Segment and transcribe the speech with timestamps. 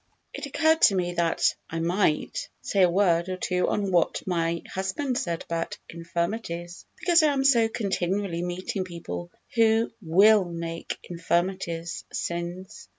[0.33, 4.63] It occurred to me that I might say a word or two on what my
[4.67, 12.03] husband said about infirmities, because I am so continually meeting people who will make infirmities
[12.11, 12.87] sins.